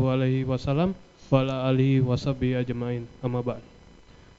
[0.00, 0.96] alaihi wasallam
[1.28, 3.60] wa ala alihi washabihi ajmain amma ba'd.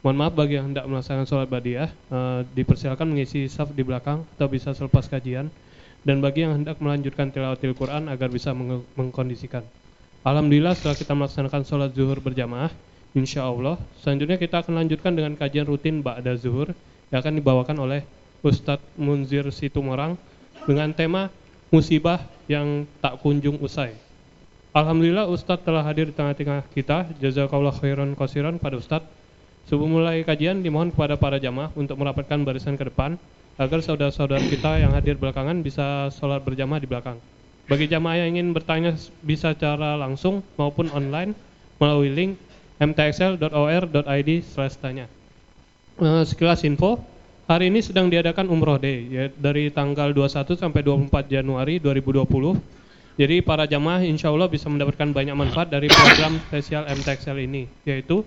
[0.03, 4.51] Mohon maaf bagi yang hendak melaksanakan sholat badiah, uh, dipersilakan mengisi saf di belakang atau
[4.51, 5.47] bisa selepas kajian.
[6.03, 9.63] Dan bagi yang hendak melanjutkan tilawatil Quran agar bisa meng mengkondisikan.
[10.27, 12.67] Alhamdulillah setelah kita melaksanakan sholat zuhur berjamaah,
[13.15, 16.75] insya Allah selanjutnya kita akan lanjutkan dengan kajian rutin Ba'da Zuhur
[17.07, 18.03] yang akan dibawakan oleh
[18.43, 20.19] Ustadz Munzir Situmorang
[20.67, 21.31] dengan tema
[21.71, 22.19] musibah
[22.51, 23.95] yang tak kunjung usai.
[24.73, 27.05] Alhamdulillah Ustadz telah hadir di tengah-tengah kita.
[27.21, 29.05] Jazakallah khairan qasiran pada Ustadz.
[29.69, 33.21] Sebelum mulai kajian dimohon kepada para jamaah untuk merapatkan barisan ke depan
[33.61, 37.21] agar saudara-saudara kita yang hadir belakangan bisa sholat berjamaah di belakang.
[37.69, 41.37] Bagi jamaah yang ingin bertanya bisa secara langsung maupun online
[41.77, 42.31] melalui link
[42.81, 44.29] mtxl.or.id
[44.81, 45.05] tanya.
[46.01, 46.97] Uh, sekilas info,
[47.45, 52.81] hari ini sedang diadakan Umroh Day ya, dari tanggal 21 sampai 24 Januari 2020.
[53.13, 58.25] Jadi para jamaah insya Allah bisa mendapatkan banyak manfaat dari program spesial MTXL ini, yaitu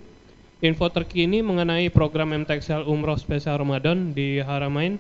[0.63, 4.95] info terkini mengenai program MTXL Umroh Spesial Ramadan di Haramain,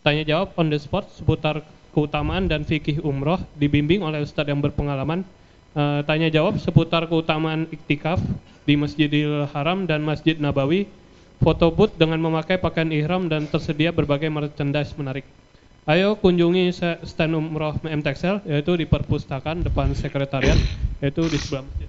[0.00, 1.60] tanya jawab on the spot seputar
[1.92, 5.28] keutamaan dan fikih umroh dibimbing oleh ustadz yang berpengalaman.
[5.76, 8.18] Uh, tanya jawab seputar keutamaan iktikaf
[8.64, 10.88] di Masjidil Haram dan Masjid Nabawi,
[11.44, 15.28] foto booth dengan memakai pakaian ihram dan tersedia berbagai merchandise menarik.
[15.88, 16.68] Ayo kunjungi
[17.08, 20.60] stand umroh MTXL yaitu di perpustakaan depan sekretariat
[21.00, 21.88] yaitu di sebelah masjid.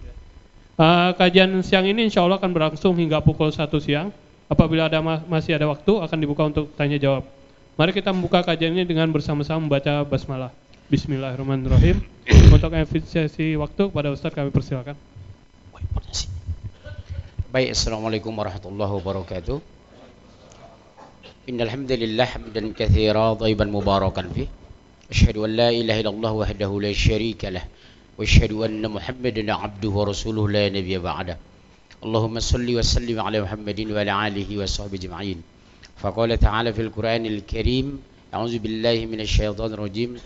[0.79, 4.15] Uh, kajian siang ini insya Allah akan berlangsung hingga pukul 1 siang.
[4.47, 7.27] Apabila ada ma masih ada waktu akan dibuka untuk tanya jawab.
[7.75, 10.55] Mari kita membuka kajian ini dengan bersama-sama membaca basmalah.
[10.87, 11.99] Bismillahirrahmanirrahim.
[12.55, 14.95] Untuk efisiensi waktu kepada Ustaz kami persilakan.
[17.51, 19.78] Baik, Assalamualaikum warahmatullahi wabarakatuh.
[21.49, 24.45] Innal hamdalillah hamdan katsira thayyiban mubarakan fi.
[25.09, 27.65] Asyhadu an la ilaha illallah wahdahu la syarika lah
[28.17, 31.37] wa asyhadu anna Muhammadan abduhu wa rasuluhu la nabiyya ba'da.
[32.05, 35.41] Allahumma salli wa sallim ala Muhammadin wa ala alihi wa sahbihi ajma'in.
[35.97, 37.97] Faqala ta'ala fil Qur'anil Karim,
[38.31, 40.21] a'udzu billahi minasy syaithanir rajim.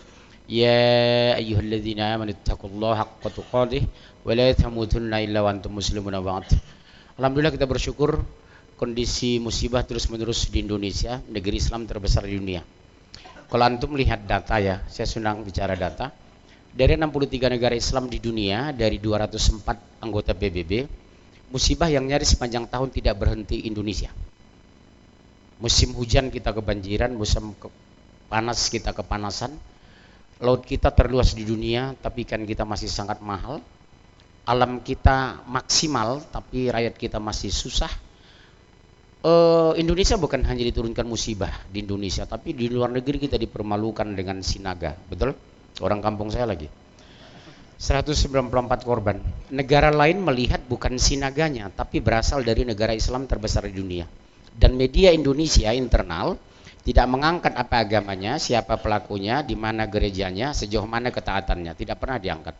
[0.46, 3.88] Ya ayyuhalladzina amanu taqullaha haqqa tuqatih
[4.26, 6.52] wa la tamutunna illa wa antum muslimun ba'd.
[7.16, 8.20] Alhamdulillah kita bersyukur
[8.74, 12.62] kondisi musibah terus-menerus di Indonesia, negeri Islam terbesar di dunia.
[13.46, 16.10] Kalau antum melihat data ya, saya senang bicara data.
[16.74, 20.90] Dari 63 negara Islam di dunia, dari 204 anggota PBB,
[21.54, 24.10] musibah yang nyaris sepanjang tahun tidak berhenti Indonesia.
[25.62, 27.70] Musim hujan kita kebanjiran, musim ke
[28.26, 29.54] panas kita kepanasan.
[30.42, 33.62] Laut kita terluas di dunia, tapi kan kita masih sangat mahal
[34.44, 37.88] alam kita maksimal tapi rakyat kita masih susah
[39.24, 44.44] uh, Indonesia bukan hanya diturunkan musibah di Indonesia tapi di luar negeri kita dipermalukan dengan
[44.44, 45.32] sinaga betul
[45.80, 46.68] orang kampung saya lagi
[47.80, 48.30] 194
[48.86, 49.18] korban
[49.50, 54.06] negara lain melihat bukan sinaganya tapi berasal dari negara Islam terbesar di dunia
[54.54, 56.38] dan media Indonesia internal
[56.84, 62.52] tidak mengangkat apa agamanya, siapa pelakunya, di mana gerejanya, sejauh mana ketaatannya, tidak pernah diangkat.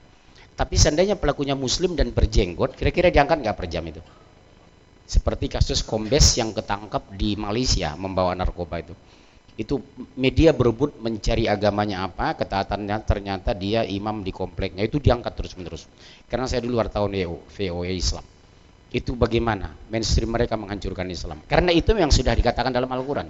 [0.56, 4.00] Tapi seandainya pelakunya muslim dan berjenggot, kira-kira diangkat nggak per jam itu?
[5.04, 8.97] Seperti kasus Kombes yang ketangkap di Malaysia membawa narkoba itu.
[9.54, 9.78] Itu
[10.19, 14.82] media berebut mencari agamanya apa, ketaatannya ternyata dia imam di kompleknya.
[14.82, 15.87] Itu diangkat terus-menerus.
[16.26, 17.14] Karena saya dulu wartawan
[17.53, 18.25] VOA Islam.
[18.91, 21.44] Itu bagaimana mainstream mereka menghancurkan Islam.
[21.47, 23.28] Karena itu yang sudah dikatakan dalam Al-Quran.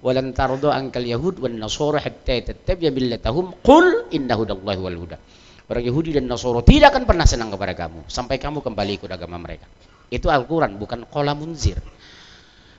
[0.00, 5.18] Walan tardo angkal yahud wan nasara hatta tattabi'a millatahum qul inna hudallahi wal huda
[5.70, 9.38] orang Yahudi dan Nasoro tidak akan pernah senang kepada kamu sampai kamu kembali ikut agama
[9.38, 9.70] mereka.
[10.10, 11.78] Itu Al-Quran, bukan kola munzir.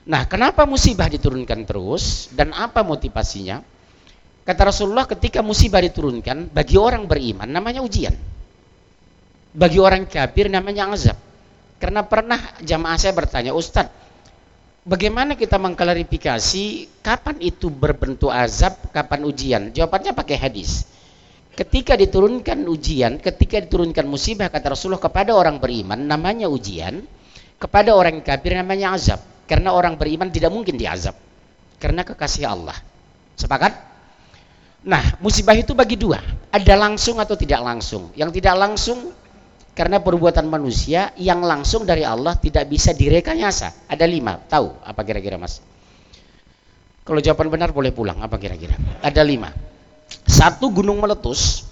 [0.04, 3.64] Nah, kenapa musibah diturunkan terus dan apa motivasinya?
[4.42, 8.12] Kata Rasulullah ketika musibah diturunkan, bagi orang beriman namanya ujian.
[9.54, 11.14] Bagi orang kafir namanya azab.
[11.78, 13.94] Karena pernah jamaah saya bertanya, Ustadz,
[14.82, 16.64] bagaimana kita mengklarifikasi
[17.00, 19.62] kapan itu berbentuk azab, kapan ujian?
[19.70, 20.90] Jawabannya pakai hadis.
[21.54, 27.06] Ketika diturunkan ujian, ketika diturunkan musibah kata Rasulullah kepada orang beriman namanya ujian,
[27.62, 29.22] kepada orang kafir namanya azab.
[29.46, 31.14] Karena orang beriman tidak mungkin diazab.
[31.78, 32.74] Karena kekasih Allah.
[33.38, 33.70] Sepakat?
[34.82, 36.18] Nah, musibah itu bagi dua.
[36.50, 38.10] Ada langsung atau tidak langsung.
[38.18, 39.14] Yang tidak langsung
[39.78, 43.86] karena perbuatan manusia, yang langsung dari Allah tidak bisa direkayasa.
[43.86, 44.42] Ada lima.
[44.42, 45.62] Tahu apa kira-kira mas?
[47.06, 48.18] Kalau jawaban benar boleh pulang.
[48.18, 48.74] Apa kira-kira?
[49.02, 49.50] Ada lima
[50.26, 51.64] satu gunung meletus,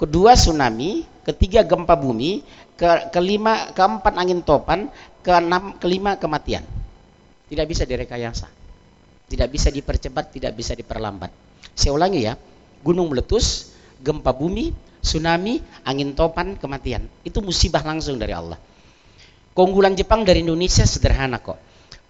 [0.00, 2.42] kedua tsunami, ketiga gempa bumi,
[2.74, 4.90] ke, kelima, keempat angin topan,
[5.22, 6.66] keenam, kelima kematian.
[7.48, 8.50] Tidak bisa direkayasa.
[9.24, 11.32] Tidak bisa dipercepat, tidak bisa diperlambat.
[11.72, 12.36] Saya ulangi ya,
[12.84, 13.72] gunung meletus,
[14.04, 17.08] gempa bumi, tsunami, angin topan, kematian.
[17.24, 18.60] Itu musibah langsung dari Allah.
[19.54, 21.56] Keunggulan Jepang dari Indonesia sederhana kok.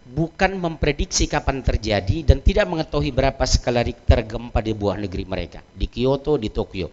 [0.05, 5.61] Bukan memprediksi kapan terjadi dan tidak mengetahui berapa skala Richter gempa di buah negeri mereka.
[5.65, 6.93] Di Kyoto, di Tokyo.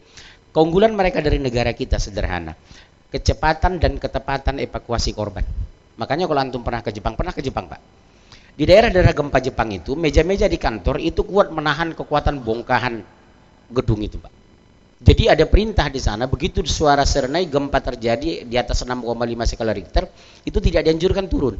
[0.51, 2.55] Keunggulan mereka dari negara kita sederhana.
[3.11, 5.43] Kecepatan dan ketepatan evakuasi korban.
[5.99, 7.81] Makanya kalau antum pernah ke Jepang, pernah ke Jepang Pak?
[8.55, 13.03] Di daerah-daerah gempa Jepang itu, meja-meja di kantor itu kuat menahan kekuatan bongkahan
[13.71, 14.31] gedung itu, Pak.
[15.01, 19.01] Jadi ada perintah di sana, begitu suara serenai gempa terjadi di atas 6,5
[19.49, 20.05] skala Richter,
[20.45, 21.57] itu tidak dianjurkan turun,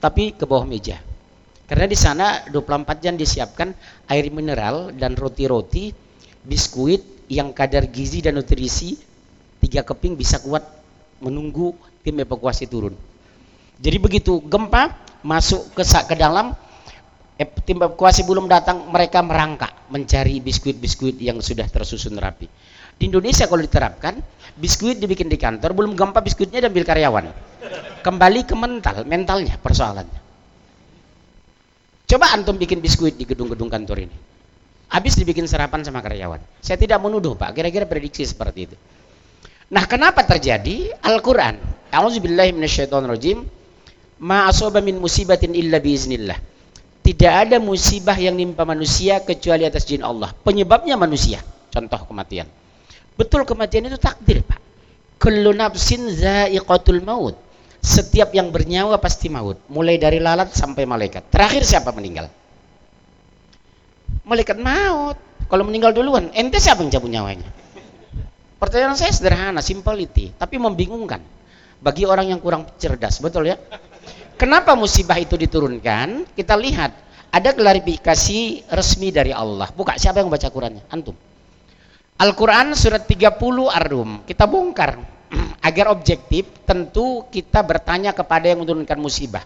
[0.00, 0.96] tapi ke bawah meja.
[1.68, 3.76] Karena di sana 24 jam disiapkan
[4.08, 5.92] air mineral dan roti-roti,
[6.48, 8.96] biskuit yang kadar gizi dan nutrisi
[9.72, 10.60] tiga keping bisa kuat
[11.24, 11.72] menunggu
[12.04, 12.92] tim evakuasi turun.
[13.80, 14.92] Jadi begitu gempa,
[15.24, 16.52] masuk ke ke dalam
[17.64, 22.44] tim evakuasi belum datang mereka merangkak mencari biskuit-biskuit yang sudah tersusun rapi.
[23.00, 24.20] Di Indonesia kalau diterapkan
[24.60, 27.24] biskuit dibikin di kantor belum gempa biskuitnya diambil karyawan.
[28.04, 30.20] Kembali ke mental mentalnya persoalannya.
[32.12, 34.16] Coba antum bikin biskuit di gedung-gedung kantor ini.
[34.92, 36.60] Habis dibikin sarapan sama karyawan.
[36.60, 37.56] Saya tidak menuduh pak.
[37.56, 38.76] Kira-kira prediksi seperti itu
[39.72, 43.44] nah kenapa terjadi Al-Quran A'udzubillahiminasyaitonirrojim
[44.24, 46.40] ma asaba min musibatin illa biiznillah.
[47.02, 50.32] Tidak ada musibah yang nimpa manusia kecuali atas jin Allah.
[50.32, 51.42] Penyebabnya manusia.
[51.68, 52.48] Contoh kematian.
[53.18, 54.56] Betul kematian itu takdir, Pak.
[55.20, 57.36] Kullu nafsin za'iqatul maut.
[57.82, 59.58] Setiap yang bernyawa pasti maut.
[59.66, 61.26] Mulai dari lalat sampai malaikat.
[61.28, 62.30] Terakhir siapa meninggal?
[64.22, 65.18] Malaikat maut.
[65.50, 67.61] Kalau meninggal duluan, ente siapa yang cabut nyawanya?
[68.62, 71.18] Pertanyaan saya sederhana, simplicity, tapi membingungkan
[71.82, 73.58] bagi orang yang kurang cerdas, betul ya?
[74.38, 76.30] Kenapa musibah itu diturunkan?
[76.30, 76.94] Kita lihat
[77.34, 79.66] ada klarifikasi resmi dari Allah.
[79.74, 80.86] Buka siapa yang baca Qurannya?
[80.94, 81.18] Antum.
[82.22, 83.34] Al-Quran surat 30
[83.66, 84.22] Ar-Rum.
[84.30, 84.94] Kita bongkar.
[85.66, 89.42] Agar objektif, tentu kita bertanya kepada yang menurunkan musibah.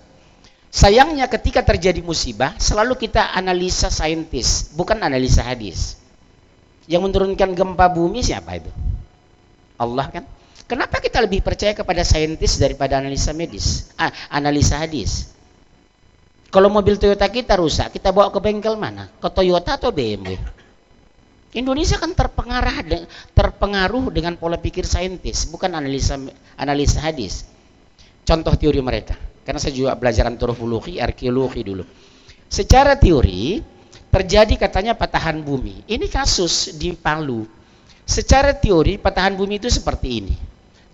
[0.69, 5.97] Sayangnya ketika terjadi musibah, selalu kita analisa saintis, bukan analisa hadis.
[6.85, 8.69] Yang menurunkan gempa bumi siapa itu?
[9.77, 10.25] Allah kan?
[10.67, 15.31] Kenapa kita lebih percaya kepada saintis daripada analisa medis, ah, analisa hadis?
[16.51, 19.07] Kalau mobil Toyota kita rusak, kita bawa ke bengkel mana?
[19.23, 20.35] Ke Toyota atau BMW?
[21.57, 26.19] Indonesia kan terpengaruh terpengaruh dengan pola pikir saintis, bukan analisa
[26.59, 27.49] analisa hadis.
[28.27, 29.15] Contoh teori mereka.
[29.47, 31.87] Karena saya juga belajar antropologi, arkeologi dulu.
[32.51, 33.63] Secara teori
[34.11, 35.87] terjadi katanya patahan bumi.
[35.87, 37.47] Ini kasus di Palu.
[38.07, 40.35] Secara teori patahan bumi itu seperti ini.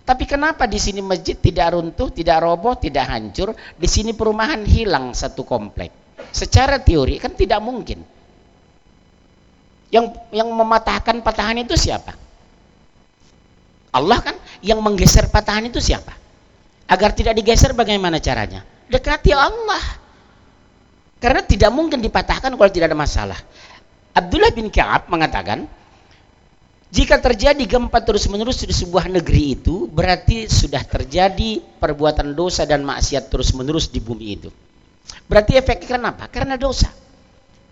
[0.03, 5.15] Tapi kenapa di sini masjid tidak runtuh, tidak roboh, tidak hancur, di sini perumahan hilang
[5.15, 5.93] satu komplek?
[6.33, 8.03] Secara teori kan tidak mungkin.
[9.93, 12.17] Yang yang mematahkan patahan itu siapa?
[13.93, 14.35] Allah kan
[14.65, 16.17] yang menggeser patahan itu siapa?
[16.89, 18.65] Agar tidak digeser bagaimana caranya?
[18.89, 20.01] Dekati Allah.
[21.21, 23.39] Karena tidak mungkin dipatahkan kalau tidak ada masalah.
[24.11, 25.63] Abdullah bin Ka'ab mengatakan,
[26.93, 33.33] jika terjadi gempa terus-menerus di sebuah negeri itu, berarti sudah terjadi perbuatan dosa dan maksiat
[33.33, 34.53] terus-menerus di bumi itu.
[35.25, 36.29] Berarti efeknya kenapa?
[36.29, 36.93] Karena dosa.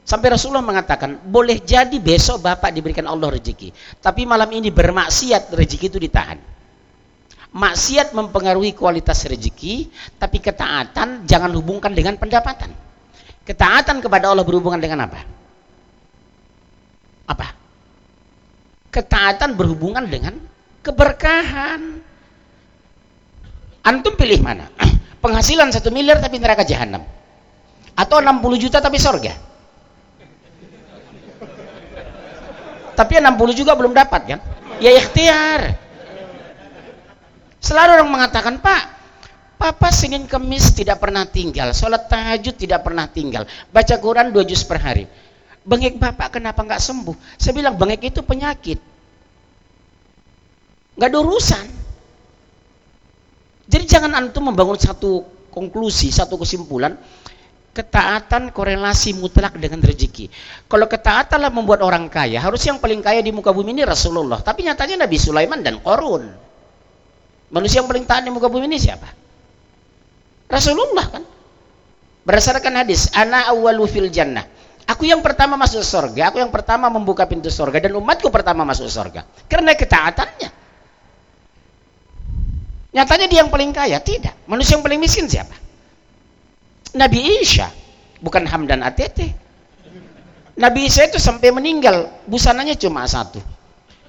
[0.01, 3.69] Sampai Rasulullah mengatakan, boleh jadi besok Bapak diberikan Allah rezeki.
[4.01, 6.41] Tapi malam ini bermaksiat, rezeki itu ditahan.
[7.53, 9.85] Maksiat mempengaruhi kualitas rezeki,
[10.17, 12.73] tapi ketaatan jangan hubungkan dengan pendapatan.
[13.45, 15.21] Ketaatan kepada Allah berhubungan dengan apa?
[17.29, 17.60] Apa?
[18.91, 20.37] Ketaatan berhubungan dengan
[20.83, 22.03] keberkahan.
[23.81, 24.69] Antum pilih mana?
[25.23, 27.01] Penghasilan satu miliar tapi neraka jahanam.
[27.97, 29.33] Atau 60 juta tapi sorga.
[32.93, 34.39] Tapi 60 juga belum dapat kan?
[34.77, 35.73] Ya ikhtiar.
[37.61, 38.83] Selalu orang mengatakan, Pak,
[39.61, 44.65] Papa Senin Kemis tidak pernah tinggal, sholat tahajud tidak pernah tinggal, baca Quran dua juz
[44.65, 45.05] per hari.
[45.61, 47.37] Bengek bapak kenapa nggak sembuh?
[47.37, 48.81] Saya bilang bengek itu penyakit.
[50.97, 51.65] Nggak ada urusan.
[53.71, 55.21] Jadi jangan antum membangun satu
[55.53, 56.97] konklusi, satu kesimpulan.
[57.71, 60.27] Ketaatan korelasi mutlak dengan rezeki.
[60.67, 64.43] Kalau ketaatanlah membuat orang kaya, harus yang paling kaya di muka bumi ini Rasulullah.
[64.43, 66.27] Tapi nyatanya Nabi Sulaiman dan Korun.
[67.47, 69.07] Manusia yang paling taat di muka bumi ini siapa?
[70.51, 71.23] Rasulullah kan.
[72.27, 74.43] Berdasarkan hadis, ana awwalu fil jannah
[74.91, 78.91] Aku yang pertama masuk surga, aku yang pertama membuka pintu surga dan umatku pertama masuk
[78.91, 79.23] surga.
[79.47, 80.49] Karena ketaatannya.
[82.91, 84.35] Nyatanya dia yang paling kaya, tidak.
[84.51, 85.55] Manusia yang paling miskin siapa?
[86.91, 87.71] Nabi Isa,
[88.19, 89.19] bukan Hamdan ATT.
[90.59, 93.39] Nabi Isa itu sampai meninggal, busananya cuma satu.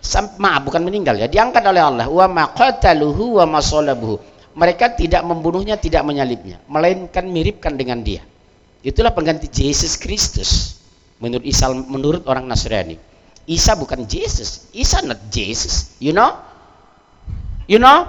[0.02, 0.34] Sam,
[0.66, 4.18] bukan meninggal ya diangkat oleh Allah wa ma qataluhu wa ma salabuhu
[4.58, 8.18] mereka tidak membunuhnya tidak menyalibnya melainkan miripkan dengan dia
[8.82, 10.78] itulah pengganti Yesus Kristus.
[11.22, 12.98] Menurut Isa menurut orang Nasrani.
[13.46, 14.70] Isa bukan Jesus.
[14.74, 15.94] Isa not Jesus.
[16.02, 16.34] You know?
[17.70, 18.06] You know?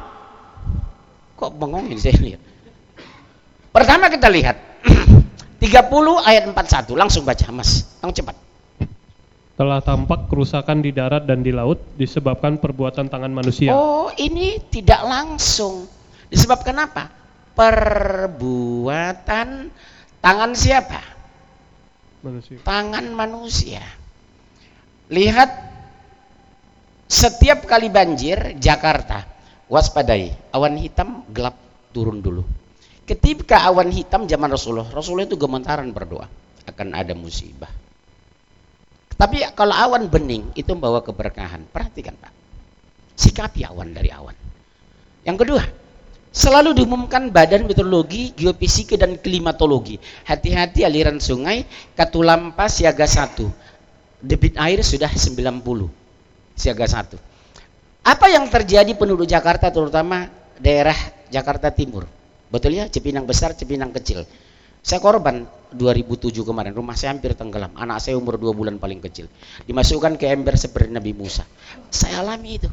[1.38, 2.42] Kok bengong ini saya lihat?
[3.74, 4.58] Pertama kita lihat.
[5.64, 5.70] 30
[6.28, 7.86] ayat 41 langsung baca mas.
[8.02, 8.36] Langsung cepat.
[9.54, 13.70] Telah tampak kerusakan di darat dan di laut disebabkan perbuatan tangan manusia.
[13.70, 15.86] Oh, ini tidak langsung.
[16.34, 17.14] Disebabkan apa?
[17.54, 19.48] Perbuatan
[20.24, 21.02] tangan siapa?
[22.24, 22.58] Manusia.
[22.64, 23.84] Tangan manusia.
[25.12, 25.52] Lihat
[27.12, 29.28] setiap kali banjir Jakarta,
[29.68, 31.60] waspadai, awan hitam gelap
[31.92, 32.48] turun dulu.
[33.04, 36.26] Ketika awan hitam zaman Rasulullah, Rasulullah itu gemetaran berdoa
[36.64, 37.68] akan ada musibah
[39.24, 41.70] tapi kalau awan bening itu membawa keberkahan.
[41.70, 42.34] Perhatikan Pak.
[43.16, 44.36] Sikapi awan dari awan.
[45.24, 45.64] Yang kedua,
[46.34, 50.02] selalu diumumkan Badan Meteorologi, Geofisika dan Klimatologi.
[50.26, 51.64] Hati-hati aliran sungai
[51.94, 53.46] Katulampa siaga 1.
[54.20, 55.62] Debit air sudah 90
[56.58, 57.16] siaga 1.
[58.04, 60.28] Apa yang terjadi penduduk Jakarta terutama
[60.60, 60.98] daerah
[61.32, 62.10] Jakarta Timur?
[62.52, 64.28] Betul ya, Cipinang besar, Cipinang kecil.
[64.84, 67.72] Saya korban 2007 kemarin, rumah saya hampir tenggelam.
[67.80, 69.32] Anak saya umur 2 bulan paling kecil.
[69.64, 71.48] Dimasukkan ke ember seperti Nabi Musa.
[71.88, 72.68] Saya alami itu.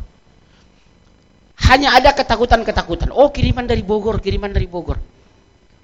[1.69, 3.13] Hanya ada ketakutan-ketakutan.
[3.13, 4.97] Oh kiriman dari Bogor, kiriman dari Bogor.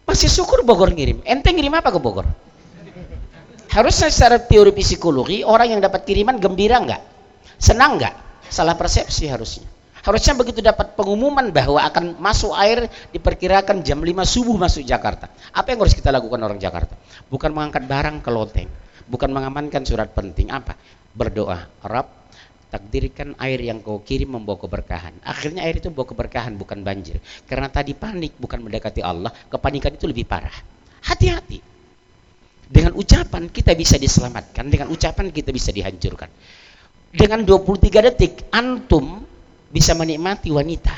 [0.07, 1.21] Masih syukur Bogor ngirim.
[1.27, 2.25] Ente ngirim apa ke Bogor?
[3.77, 7.03] Harusnya secara teori psikologi, orang yang dapat kiriman gembira nggak?
[7.61, 8.15] Senang nggak?
[8.49, 9.69] Salah persepsi harusnya.
[10.07, 15.27] Harusnya begitu dapat pengumuman bahwa akan masuk air diperkirakan jam 5 subuh masuk Jakarta.
[15.51, 16.95] Apa yang harus kita lakukan orang Jakarta?
[17.27, 18.71] Bukan mengangkat barang ke loteng,
[19.11, 20.79] bukan mengamankan surat penting apa?
[21.11, 22.26] Berdoa, Rab,
[22.77, 25.17] takdirkan air yang kau kirim membawa keberkahan.
[25.25, 27.17] Akhirnya air itu membawa keberkahan bukan banjir.
[27.49, 30.53] Karena tadi panik bukan mendekati Allah, kepanikan itu lebih parah.
[31.09, 31.59] Hati-hati.
[32.67, 36.29] Dengan ucapan kita bisa diselamatkan, dengan ucapan kita bisa dihancurkan.
[37.17, 39.25] Dengan 23 detik antum
[39.71, 40.95] bisa menikmati wanita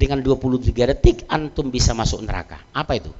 [0.00, 3.12] dengan 23 detik antum bisa masuk neraka apa itu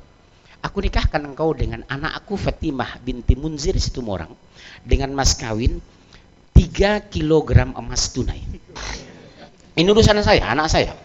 [0.64, 4.32] aku nikahkan engkau dengan anakku Fatimah binti Munzir Situmorang
[4.80, 5.76] dengan mas kawin
[6.60, 8.44] 3 kilogram emas tunai
[9.80, 10.92] ini urusan saya anak saya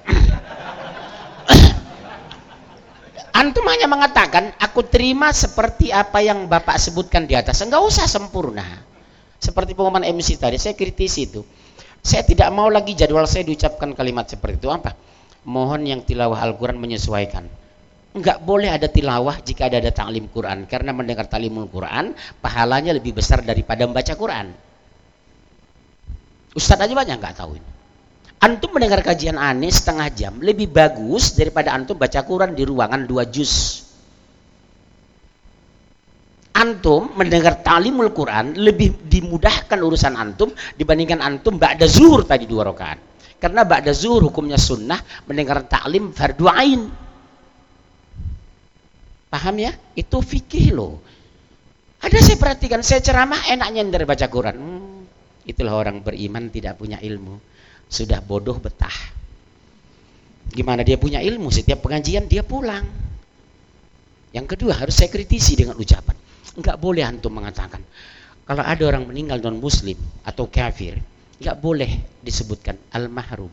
[3.40, 8.68] antum hanya mengatakan aku terima seperti apa yang bapak sebutkan di atas enggak usah sempurna
[9.40, 11.40] seperti pengumuman MC tadi saya kritisi itu
[12.06, 14.94] saya tidak mau lagi jadwal saya diucapkan kalimat seperti itu apa?
[15.42, 17.50] Mohon yang tilawah Al-Quran menyesuaikan.
[18.14, 20.70] Enggak boleh ada tilawah jika ada ada taklim Quran.
[20.70, 22.14] Karena mendengar taklimul Quran,
[22.46, 24.54] pahalanya lebih besar daripada membaca Quran.
[26.56, 27.70] Ustadz aja banyak nggak tahu ini.
[28.40, 33.28] Antum mendengar kajian aneh setengah jam lebih bagus daripada antum baca Quran di ruangan dua
[33.28, 33.86] juz
[36.56, 43.00] antum mendengar talimul Quran lebih dimudahkan urusan antum dibandingkan antum ba'da zuhur tadi dua rakaat.
[43.36, 44.98] Karena ba'da zuhur hukumnya sunnah
[45.28, 46.82] mendengar taklim fardu ain.
[49.28, 49.76] Paham ya?
[50.00, 51.04] Itu fikih loh.
[52.00, 54.56] Ada saya perhatikan, saya ceramah enaknya dari baca Quran.
[54.56, 54.85] Hmm,
[55.46, 57.38] itulah orang beriman tidak punya ilmu.
[57.86, 59.14] Sudah bodoh betah.
[60.50, 61.54] Gimana dia punya ilmu?
[61.54, 62.86] Setiap pengajian dia pulang.
[64.34, 66.18] Yang kedua harus saya kritisi dengan ucapan.
[66.58, 67.80] Enggak boleh antum mengatakan
[68.46, 71.00] kalau ada orang meninggal non muslim atau kafir,
[71.40, 73.50] enggak boleh disebutkan al-mahrum.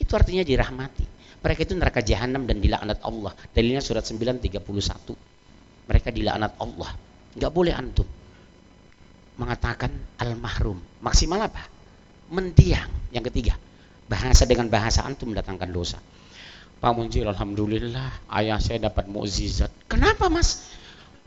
[0.00, 1.06] Itu artinya dirahmati.
[1.44, 3.36] Mereka itu neraka jahanam dan dilaknat Allah.
[3.52, 4.64] Dalilnya surat 931.
[5.92, 6.90] Mereka dilaknat Allah.
[7.36, 8.08] Enggak boleh antum
[9.38, 10.78] mengatakan al-mahrum.
[11.02, 11.66] Maksimal apa?
[12.30, 12.90] Mendiang.
[13.14, 13.54] Yang ketiga,
[14.10, 15.98] bahasa dengan bahasa antum mendatangkan dosa.
[16.78, 19.72] Pak Munjir, Alhamdulillah, ayah saya dapat mukjizat.
[19.88, 20.74] Kenapa mas?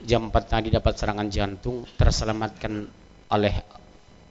[0.04, 2.86] jam 4 tadi dapat serangan jantung terselamatkan
[3.34, 3.56] oleh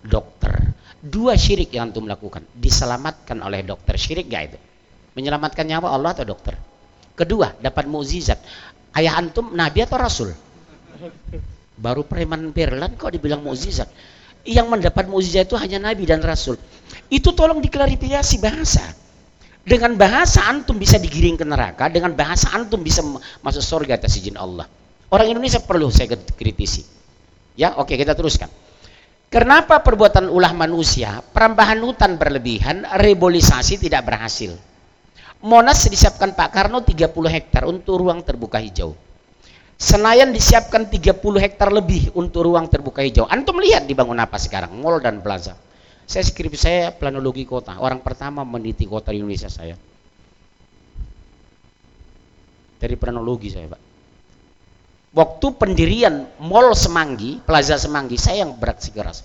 [0.07, 0.55] dokter
[1.03, 4.59] dua syirik yang antum lakukan diselamatkan oleh dokter syirik gak itu
[5.19, 6.55] menyelamatkan nyawa Allah atau dokter
[7.19, 8.39] kedua dapat mukjizat
[8.95, 10.31] ayah antum nabi atau rasul
[11.77, 13.89] baru preman Berlan kok dibilang mukjizat
[14.49, 16.57] yang mendapat mukjizat itu hanya nabi dan rasul
[17.13, 18.85] itu tolong diklarifikasi bahasa
[19.67, 23.05] dengan bahasa antum bisa digiring ke neraka dengan bahasa antum bisa
[23.43, 24.67] masuk surga atas izin Allah
[25.07, 26.83] Orang Indonesia perlu saya kritisi.
[27.55, 28.51] Ya, oke kita teruskan.
[29.31, 34.55] Kenapa perbuatan ulah manusia, perambahan hutan berlebihan, rebolisasi tidak berhasil?
[35.43, 38.95] Monas disiapkan Pak Karno 30 hektar untuk ruang terbuka hijau.
[39.77, 43.29] Senayan disiapkan 30 hektar lebih untuk ruang terbuka hijau.
[43.29, 44.73] Antum lihat dibangun apa sekarang?
[44.73, 45.53] Mall dan plaza.
[46.09, 47.77] Saya skripsi saya planologi kota.
[47.77, 49.77] Orang pertama meneliti kota di Indonesia saya.
[52.77, 53.83] Dari planologi saya, Pak.
[55.17, 59.25] Waktu pendirian Mall Semanggi, Plaza Semanggi, saya yang bersikeras.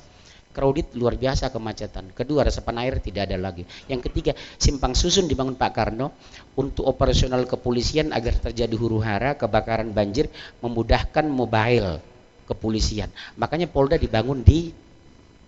[0.51, 2.11] Crowded luar biasa kemacetan.
[2.11, 3.63] Kedua, resapan air tidak ada lagi.
[3.87, 6.11] Yang ketiga, simpang susun dibangun Pak Karno
[6.59, 10.27] untuk operasional kepolisian agar terjadi huru hara, kebakaran banjir,
[10.59, 12.03] memudahkan mobile
[12.51, 13.07] kepolisian.
[13.39, 14.75] Makanya Polda dibangun di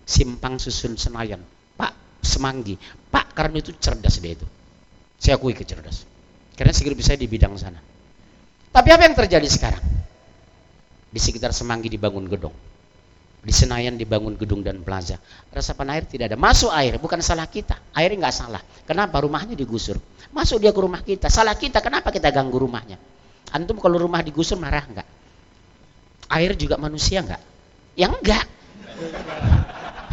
[0.07, 1.43] simpang susun Senayan.
[1.75, 2.79] Pak Semanggi,
[3.11, 4.47] Pak Karno itu cerdas dia itu.
[5.19, 6.07] Saya akui kecerdas.
[6.55, 7.79] Karena skripsi saya di bidang sana.
[8.73, 9.83] Tapi apa yang terjadi sekarang?
[11.13, 12.55] Di sekitar Semanggi dibangun gedung.
[13.43, 15.19] Di Senayan dibangun gedung dan plaza.
[15.51, 16.37] Resapan air tidak ada.
[16.39, 17.75] Masuk air, bukan salah kita.
[17.91, 18.63] Air nggak salah.
[18.87, 19.99] Kenapa rumahnya digusur?
[20.31, 21.27] Masuk dia ke rumah kita.
[21.27, 22.95] Salah kita, kenapa kita ganggu rumahnya?
[23.51, 25.07] Antum kalau rumah digusur marah nggak?
[26.31, 27.41] Air juga manusia nggak?
[27.99, 28.45] Yang enggak.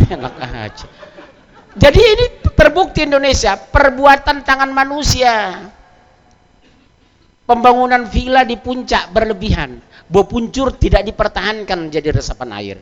[0.19, 0.87] Enak aja.
[1.79, 5.65] Jadi ini terbukti Indonesia perbuatan tangan manusia.
[7.47, 12.77] Pembangunan villa di puncak berlebihan Bopuncur tidak dipertahankan jadi resapan air.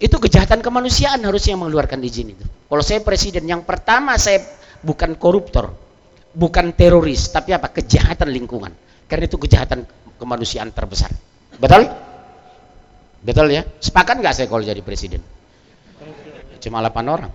[0.00, 2.44] Itu kejahatan kemanusiaan harusnya mengeluarkan izin itu.
[2.48, 4.40] Kalau saya presiden, yang pertama saya
[4.80, 5.76] bukan koruptor,
[6.32, 7.68] bukan teroris, tapi apa?
[7.68, 8.72] Kejahatan lingkungan.
[9.04, 9.84] Karena itu kejahatan
[10.16, 11.12] kemanusiaan terbesar.
[11.60, 11.84] Betul?
[13.20, 13.68] Betul ya?
[13.76, 15.20] Sepakat nggak saya kalau jadi presiden?
[16.64, 17.32] Cuma 8 orang.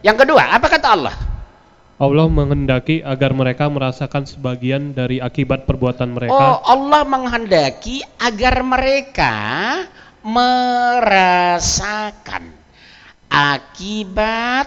[0.00, 1.16] Yang kedua, apa kata Allah?
[1.96, 6.36] Allah menghendaki agar mereka merasakan sebagian dari akibat perbuatan mereka.
[6.36, 9.32] Oh, Allah menghendaki agar mereka
[10.26, 11.62] merasakan
[13.30, 14.66] akibat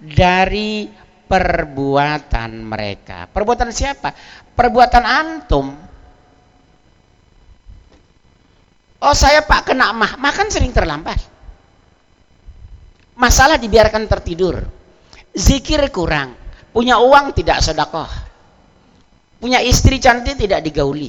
[0.00, 0.88] dari
[1.28, 3.28] perbuatan mereka.
[3.28, 4.16] Perbuatan siapa?
[4.56, 5.76] Perbuatan antum.
[8.96, 11.20] Oh, saya Pak kena mah, makan sering terlambat.
[13.20, 14.64] Masalah dibiarkan tertidur.
[15.36, 18.12] Zikir kurang Punya uang tidak sedekah.
[19.40, 21.08] Punya istri cantik tidak digauli.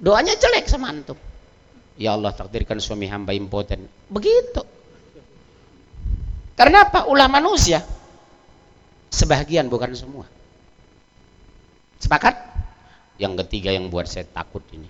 [0.00, 1.20] Doanya jelek sama antum.
[2.00, 3.84] Ya Allah takdirkan suami hamba impoten.
[4.08, 4.64] Begitu.
[6.56, 7.04] Karena apa?
[7.12, 7.84] Ulah manusia.
[9.12, 10.24] Sebagian bukan semua.
[12.00, 12.40] Sepakat?
[13.20, 14.88] Yang ketiga yang buat saya takut ini.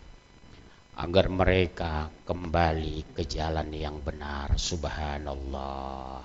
[1.03, 4.55] Agar mereka kembali ke jalan yang benar.
[4.55, 6.23] Subhanallah.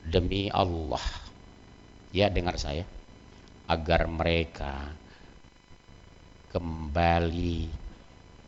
[0.00, 1.04] Demi Allah
[2.16, 2.88] ya dengar saya
[3.68, 4.88] agar mereka
[6.54, 7.68] kembali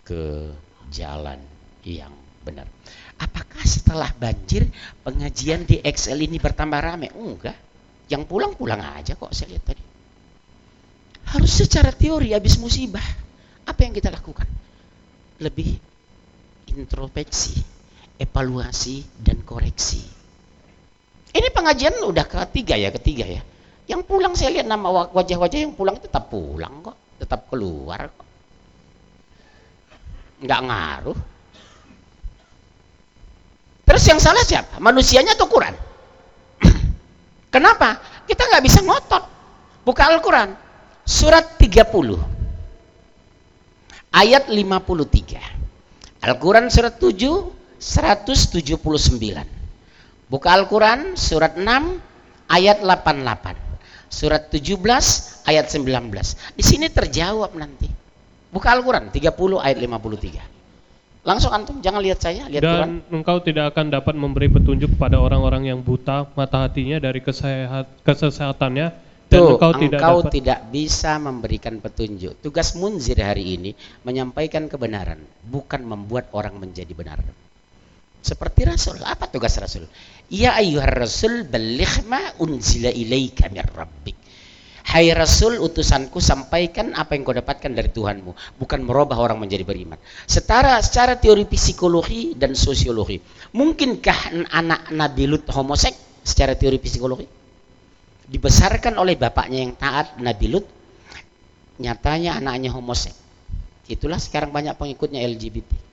[0.06, 0.48] ke
[0.88, 2.12] jalan yang
[2.42, 2.66] benar.
[3.18, 4.70] Apakah setelah banjir
[5.02, 7.10] pengajian di Excel ini bertambah ramai?
[7.12, 7.56] Enggak.
[8.08, 9.84] Yang pulang-pulang aja kok saya lihat tadi.
[11.28, 13.04] Harus secara teori habis musibah.
[13.68, 14.48] Apa yang kita lakukan?
[15.44, 15.76] Lebih
[16.72, 17.60] introspeksi,
[18.16, 20.00] evaluasi dan koreksi.
[21.28, 23.42] Ini pengajian udah ketiga ya, ketiga ya.
[23.88, 28.28] Yang pulang saya lihat nama wajah-wajah yang pulang tetap pulang kok, tetap keluar kok.
[30.40, 31.18] Enggak ngaruh.
[33.98, 34.78] Terus yang salah siapa?
[34.78, 35.74] Manusianya atau Quran?
[37.58, 37.98] Kenapa?
[38.30, 39.26] Kita nggak bisa ngotot.
[39.82, 40.54] Buka Al-Quran.
[41.02, 42.14] Surat 30.
[44.14, 46.22] Ayat 53.
[46.30, 47.50] Al-Quran surat 7,
[47.82, 50.30] 179.
[50.30, 54.78] Buka Al-Quran surat 6, ayat 88 surat 17
[55.42, 56.54] ayat 19.
[56.54, 57.90] Di sini terjawab nanti.
[58.46, 60.57] Buka Al-Quran 30 ayat 53.
[61.26, 62.92] Langsung antum jangan lihat saya, lihat Dan Quran.
[63.20, 68.86] engkau tidak akan dapat memberi petunjuk pada orang-orang yang buta mata hatinya dari kesehat, kesehatannya
[69.28, 72.32] dan Tuh, engkau, tidak engkau dapat tidak bisa memberikan petunjuk.
[72.40, 77.20] Tugas munzir hari ini menyampaikan kebenaran, bukan membuat orang menjadi benar.
[78.18, 78.98] Seperti Rasul.
[79.04, 79.86] Apa tugas Rasul?
[80.32, 84.17] Ya ayyuhar Rasul balligh ma unzila ilaika min rabbik.
[84.88, 88.56] Hai Rasul utusanku sampaikan apa yang kau dapatkan dari Tuhanmu.
[88.56, 90.00] Bukan merubah orang menjadi beriman.
[90.24, 93.20] Setara secara teori psikologi dan sosiologi
[93.52, 95.92] mungkinkah anak Nabi Lut homosek?
[96.24, 97.28] Secara teori psikologi?
[98.28, 100.64] Dibesarkan oleh bapaknya yang taat Nabi Lut
[101.76, 103.12] nyatanya anaknya homosek.
[103.92, 105.87] Itulah sekarang banyak pengikutnya LGBT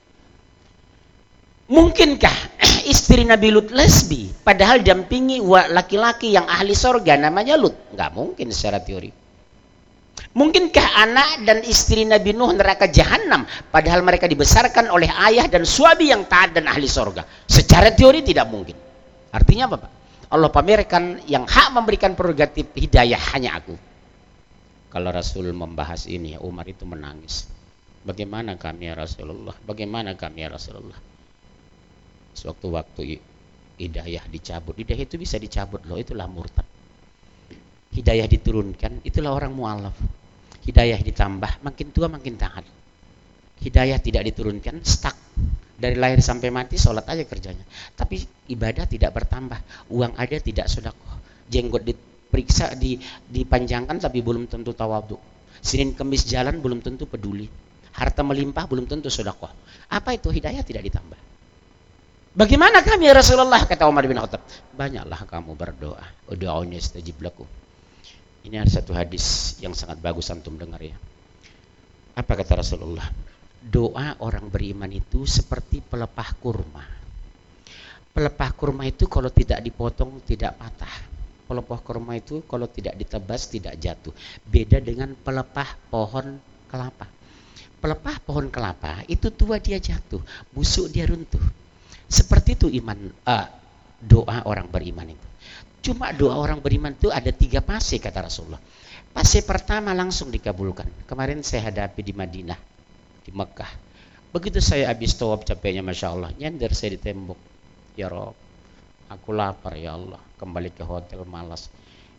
[1.65, 2.37] Mungkinkah
[2.93, 5.41] istri Nabi Lut lesbi padahal dampingi
[5.73, 7.73] laki-laki yang ahli sorga namanya Lut?
[7.89, 9.25] Nggak mungkin secara teori.
[10.35, 16.11] Mungkinkah anak dan istri Nabi Nuh neraka jahanam padahal mereka dibesarkan oleh ayah dan suami
[16.11, 17.23] yang taat dan ahli sorga?
[17.47, 18.75] Secara teori tidak mungkin.
[19.31, 19.91] Artinya apa Pak?
[20.35, 23.73] Allah pamerkan yang hak memberikan prerogatif hidayah hanya aku.
[24.91, 27.47] Kalau Rasul membahas ini Umar itu menangis.
[28.03, 29.55] Bagaimana kami ya Rasulullah?
[29.63, 31.14] Bagaimana kami ya Rasulullah?
[32.35, 33.19] Sewaktu-waktu
[33.79, 34.75] hidayah dicabut.
[34.75, 36.67] Hidayah itu bisa dicabut loh, itulah murtad.
[37.95, 39.95] Hidayah diturunkan, itulah orang mu'alaf.
[40.67, 42.65] Hidayah ditambah, makin tua makin taat.
[43.63, 45.15] Hidayah tidak diturunkan, stuck.
[45.75, 47.63] Dari lahir sampai mati, sholat aja kerjanya.
[47.95, 49.91] Tapi ibadah tidak bertambah.
[49.91, 51.19] Uang ada tidak sodakoh.
[51.51, 52.95] Jenggot diperiksa, di,
[53.27, 55.19] dipanjangkan tapi belum tentu tawadu.
[55.59, 57.47] Senin kemis jalan belum tentu peduli.
[57.95, 59.51] Harta melimpah belum tentu sodakoh.
[59.91, 61.34] Apa itu hidayah tidak ditambah?
[62.35, 64.43] Bagaimana kami Rasulullah kata Umar bin Khattab?
[64.75, 66.03] Banyaklah kamu berdoa.
[66.27, 67.47] Ud'uni astajib lakum.
[68.43, 70.99] Ini ada satu hadis yang sangat bagus antum dengar ya.
[72.11, 73.07] Apa kata Rasulullah?
[73.63, 76.83] Doa orang beriman itu seperti pelepah kurma.
[78.11, 80.91] Pelepah kurma itu kalau tidak dipotong tidak patah.
[81.47, 84.11] Pelepah kurma itu kalau tidak ditebas tidak jatuh.
[84.43, 86.35] Beda dengan pelepah pohon
[86.67, 87.07] kelapa.
[87.79, 90.19] Pelepah pohon kelapa itu tua dia jatuh,
[90.51, 91.63] busuk dia runtuh
[92.05, 93.47] seperti itu iman uh,
[94.01, 95.27] doa orang beriman itu.
[95.85, 98.61] Cuma doa orang beriman itu ada tiga fase kata Rasulullah.
[99.13, 101.05] Fase pertama langsung dikabulkan.
[101.05, 102.57] Kemarin saya hadapi di Madinah,
[103.21, 103.71] di Mekah.
[104.33, 107.39] Begitu saya habis tawab capeknya Masya Allah, nyender saya di tembok.
[107.95, 108.35] Ya Rob,
[109.07, 110.19] aku lapar ya Allah.
[110.35, 111.71] Kembali ke hotel malas.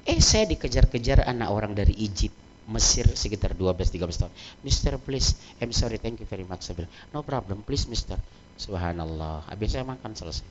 [0.06, 2.46] Eh saya dikejar-kejar anak orang dari Egypt.
[2.66, 4.32] Mesir sekitar 12-13 tahun.
[4.66, 6.66] Mister please, I'm sorry, thank you very much.
[7.14, 8.18] No problem, please Mister.
[8.56, 9.48] Subhanallah.
[9.52, 10.46] Habis saya makan selesai.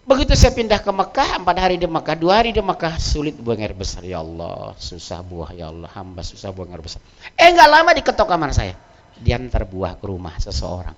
[0.00, 3.60] Begitu saya pindah ke Mekah, empat hari di Mekah, dua hari di Mekah, sulit buang
[3.60, 4.00] air besar.
[4.00, 7.04] Ya Allah, susah buah ya Allah, hamba susah buang air besar.
[7.36, 8.74] Eh nggak lama diketok kamar saya,
[9.20, 10.96] diantar buah ke rumah seseorang.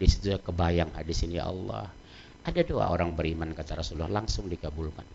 [0.00, 1.86] Di situ kebayang hadis ini ya Allah.
[2.42, 5.06] Ada doa orang beriman kata Rasulullah langsung dikabulkan.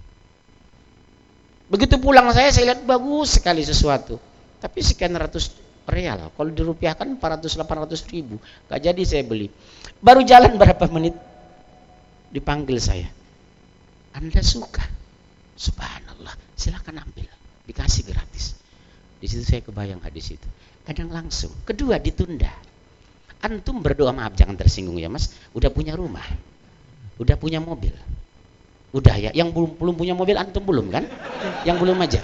[1.68, 4.16] Begitu pulang saya, saya lihat bagus sekali sesuatu.
[4.64, 5.52] Tapi sekian ratus
[5.88, 6.30] real.
[6.36, 8.36] Kalau dirupiahkan 400-800 ribu.
[8.68, 9.48] Gak jadi saya beli.
[10.04, 11.16] Baru jalan berapa menit
[12.30, 13.08] dipanggil saya.
[14.14, 14.84] Anda suka?
[15.56, 16.36] Subhanallah.
[16.54, 17.32] Silakan ambil.
[17.66, 18.60] Dikasih gratis.
[19.18, 20.48] Di situ saya kebayang hadis itu.
[20.86, 21.52] Kadang langsung.
[21.66, 22.52] Kedua ditunda.
[23.38, 25.34] Antum berdoa maaf jangan tersinggung ya mas.
[25.54, 26.26] Udah punya rumah.
[27.18, 27.94] Udah punya mobil.
[28.94, 29.30] Udah ya.
[29.34, 31.06] Yang belum belum punya mobil antum belum kan?
[31.66, 32.22] Yang belum aja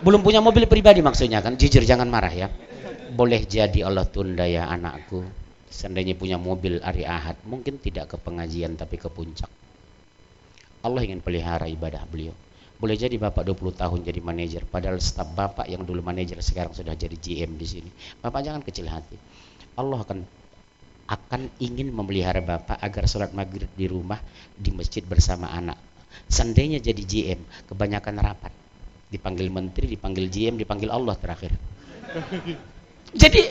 [0.00, 1.60] belum punya mobil pribadi maksudnya kan?
[1.60, 2.48] Jujur jangan marah ya.
[3.12, 5.20] Boleh jadi Allah tunda ya anakku.
[5.70, 9.48] Seandainya punya mobil hari ahad mungkin tidak ke pengajian tapi ke puncak.
[10.80, 12.32] Allah ingin pelihara ibadah beliau.
[12.80, 16.96] Boleh jadi bapak 20 tahun jadi manajer padahal staf bapak yang dulu manajer sekarang sudah
[16.96, 17.90] jadi GM di sini.
[18.24, 19.20] Bapak jangan kecil hati.
[19.76, 20.24] Allah akan
[21.10, 24.16] akan ingin memelihara bapak agar sholat maghrib di rumah
[24.56, 25.76] di masjid bersama anak.
[26.32, 28.52] Seandainya jadi GM kebanyakan rapat
[29.10, 31.50] dipanggil menteri, dipanggil GM, dipanggil Allah terakhir.
[33.22, 33.42] Jadi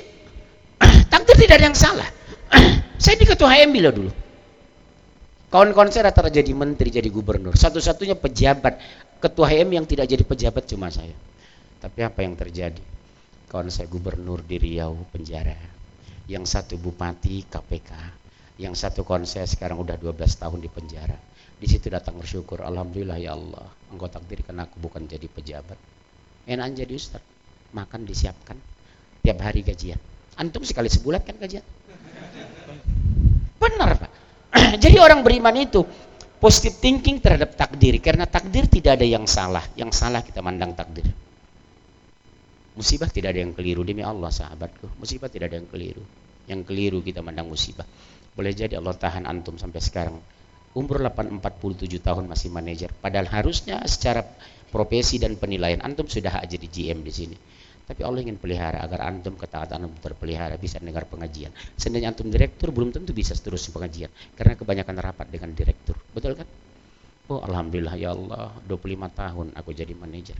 [1.11, 2.09] takdir tidak ada yang salah.
[3.03, 4.11] saya di ketua HMB loh dulu.
[5.49, 7.57] Kawan-kawan saya rata-rata jadi menteri, jadi gubernur.
[7.57, 8.77] Satu-satunya pejabat
[9.17, 11.17] ketua HM yang tidak jadi pejabat cuma saya.
[11.81, 12.77] Tapi apa yang terjadi?
[13.49, 15.57] Kawan saya gubernur di Riau penjara.
[16.29, 17.91] Yang satu bupati KPK.
[18.61, 21.17] Yang satu kawan sekarang udah 12 tahun di penjara
[21.59, 25.75] di situ datang bersyukur, alhamdulillah ya Allah, engkau takdirkan aku bukan jadi pejabat.
[26.47, 27.19] Enak jadi ustaz,
[27.75, 28.55] makan disiapkan.
[29.19, 29.99] Tiap hari gajian.
[30.39, 31.61] Antum sekali sebulan kan gajian?
[33.59, 34.11] Benar Pak.
[34.83, 35.83] jadi orang beriman itu
[36.39, 37.99] positive thinking terhadap takdir.
[37.99, 39.67] Karena takdir tidak ada yang salah.
[39.75, 41.03] Yang salah kita mandang takdir.
[42.79, 43.83] Musibah tidak ada yang keliru.
[43.83, 46.03] Demi Allah sahabatku musibah tidak ada yang keliru.
[46.47, 47.83] Yang keliru kita mandang musibah.
[48.31, 50.15] Boleh jadi Allah tahan antum sampai sekarang
[50.77, 52.93] umur 8, 47 tahun masih manajer.
[52.93, 54.21] Padahal harusnya secara
[54.69, 57.37] profesi dan penilaian antum sudah jadi GM di sini.
[57.89, 61.49] Tapi Allah ingin pelihara agar antum ketaatan antum terpelihara bisa dengar pengajian.
[61.73, 65.97] Seandainya antum direktur belum tentu bisa terus pengajian karena kebanyakan rapat dengan direktur.
[66.13, 66.45] Betul kan?
[67.33, 70.37] Oh alhamdulillah ya Allah 25 tahun aku jadi manajer.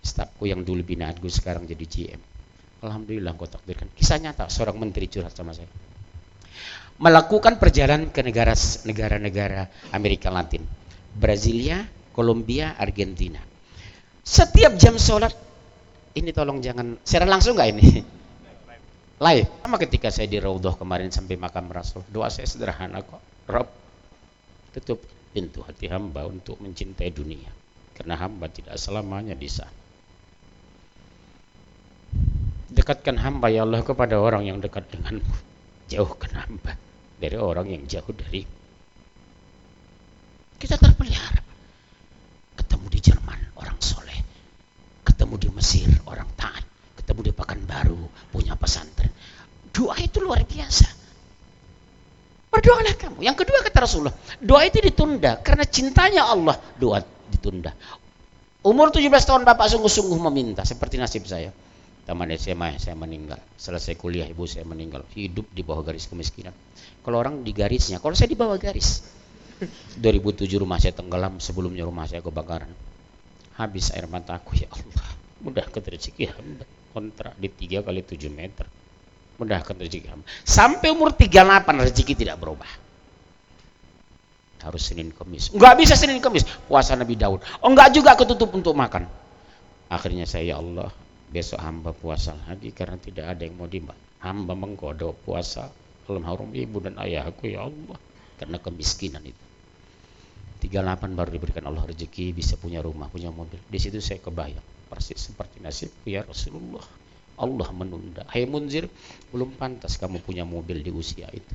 [0.00, 2.20] Stafku yang dulu bina aku sekarang jadi GM.
[2.80, 3.92] Alhamdulillah kau takdirkan.
[3.92, 5.68] Kisah nyata seorang menteri curhat sama saya
[6.98, 8.26] melakukan perjalanan ke
[8.82, 10.66] negara-negara Amerika Latin,
[11.14, 13.38] Brasilia, Kolombia, Argentina.
[14.26, 15.30] Setiap jam sholat,
[16.18, 17.86] ini tolong jangan secara langsung nggak ini?
[19.24, 19.50] Live.
[19.62, 23.22] Sama ketika saya di Raudhah kemarin sampai makam Rasul, doa saya sederhana kok.
[23.46, 23.66] Rob,
[24.74, 27.50] tutup pintu hati hamba untuk mencintai dunia.
[27.94, 29.74] Karena hamba tidak selamanya di sana.
[32.68, 35.34] Dekatkan hamba ya Allah kepada orang yang dekat denganmu.
[35.88, 36.78] Jauhkan hamba
[37.18, 38.42] dari orang yang jauh dari
[40.58, 41.42] kita terpelihara
[42.58, 44.18] ketemu di Jerman orang soleh
[45.02, 46.62] ketemu di Mesir orang taat
[47.02, 49.10] ketemu di Pekanbaru punya pesantren
[49.74, 50.98] doa itu luar biasa
[52.58, 53.18] berdoalah kamu.
[53.22, 57.70] Yang kedua kata Rasulullah, doa itu ditunda karena cintanya Allah doa ditunda.
[58.66, 61.54] Umur 17 tahun Bapak sungguh-sungguh meminta seperti nasib saya.
[62.08, 63.36] Taman SMA saya meninggal.
[63.60, 65.04] Selesai kuliah ibu saya meninggal.
[65.12, 66.56] Hidup di bawah garis kemiskinan.
[67.04, 69.04] Kalau orang di garisnya, kalau saya di bawah garis.
[70.00, 72.72] 2007 rumah saya tenggelam, sebelumnya rumah saya kebakaran.
[73.60, 75.04] Habis air mataku ya Allah.
[75.44, 76.64] Mudah rezeki hamba.
[76.96, 78.64] Kontrak di 3 kali 7 meter
[79.38, 80.24] mudahkan rezeki hamba.
[80.42, 82.68] Sampai umur 38 rezeki tidak berubah.
[84.58, 85.54] Harus Senin Kamis.
[85.54, 86.42] Enggak bisa Senin Kamis.
[86.66, 87.44] Puasa Nabi Daud.
[87.62, 89.06] Oh enggak juga ketutup untuk makan.
[89.92, 90.90] Akhirnya saya ya Allah,
[91.28, 94.00] besok hamba puasa lagi karena tidak ada yang mau dimakan.
[94.18, 95.70] Hamba menggodok puasa
[96.08, 97.98] dalam harum ibu dan ayahku ya Allah
[98.40, 99.44] karena kemiskinan itu.
[100.58, 103.62] 38 baru diberikan Allah rezeki bisa punya rumah, punya mobil.
[103.70, 106.82] Di situ saya kebayang persis seperti nasib ya Rasulullah
[107.38, 108.26] Allah menunda.
[108.26, 108.90] Hai Munzir,
[109.30, 111.54] belum pantas kamu punya mobil di usia itu.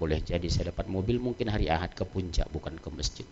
[0.00, 3.28] Boleh jadi saya dapat mobil mungkin hari Ahad ke puncak bukan ke masjid.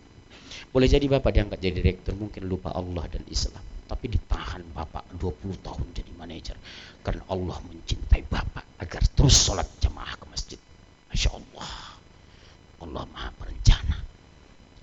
[0.69, 3.61] Boleh jadi Bapak diangkat jadi direktur mungkin lupa Allah dan Islam.
[3.89, 6.57] Tapi ditahan Bapak 20 tahun jadi manajer.
[7.01, 10.59] Karena Allah mencintai Bapak agar terus sholat jamaah ke masjid.
[11.09, 11.71] Masya Allah.
[12.79, 13.97] Allah maha berencana.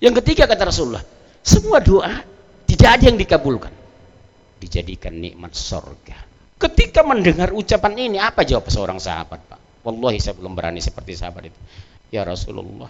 [0.03, 1.03] Yang ketiga kata Rasulullah.
[1.41, 2.21] Semua doa
[2.67, 3.73] tidak ada yang dikabulkan.
[4.57, 6.27] Dijadikan nikmat sorga
[6.57, 9.85] Ketika mendengar ucapan ini, apa jawab seorang sahabat, Pak?
[9.85, 11.59] Wallahi saya belum berani seperti sahabat itu.
[12.09, 12.89] Ya Rasulullah,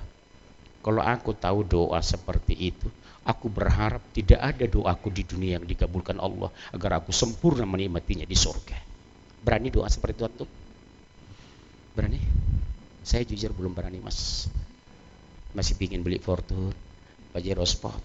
[0.87, 2.87] kalau aku tahu doa seperti itu,
[3.27, 8.39] aku berharap tidak ada doaku di dunia yang dikabulkan Allah agar aku sempurna menikmatinya di
[8.39, 8.79] surga.
[9.43, 10.49] Berani doa seperti itu tuh?
[11.91, 12.23] Berani?
[13.03, 14.47] Saya jujur belum berani, Mas.
[15.51, 16.71] Masih pingin beli Fortune,
[17.35, 17.99] Pajero Sport.